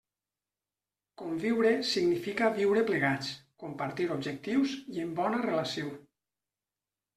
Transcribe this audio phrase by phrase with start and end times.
[1.21, 3.29] Conviure significa viure plegats,
[3.65, 5.95] compartir objectius i en bona relació.